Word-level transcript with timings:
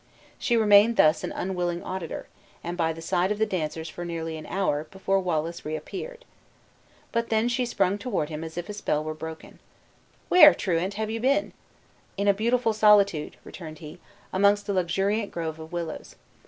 She 0.39 0.57
remained 0.57 0.97
thus 0.97 1.23
an 1.23 1.31
unwilling 1.31 1.83
auditor, 1.83 2.27
and 2.63 2.75
by 2.75 2.91
the 2.91 3.03
side 3.03 3.31
of 3.31 3.37
the 3.37 3.45
dancers 3.45 3.87
for 3.87 4.03
nearly 4.03 4.35
an 4.35 4.47
hour, 4.47 4.85
before 4.89 5.19
Wallace 5.19 5.63
reappeared. 5.63 6.25
But 7.11 7.29
then 7.29 7.47
she 7.47 7.67
sprung 7.67 7.99
toward 7.99 8.29
him 8.29 8.43
as 8.43 8.57
if 8.57 8.67
a 8.67 8.73
spell 8.73 9.03
were 9.03 9.13
broken. 9.13 9.59
"Where, 10.27 10.55
truant, 10.55 10.95
have 10.95 11.11
you 11.11 11.19
been?" 11.19 11.53
"In 12.17 12.27
a 12.27 12.33
beautiful 12.33 12.73
solitude," 12.73 13.37
returned 13.43 13.77
he, 13.77 13.99
"amongst 14.33 14.67
a 14.69 14.73
luxuriant 14.73 15.29
grove 15.29 15.59
of 15.59 15.71
willows." 15.71 16.15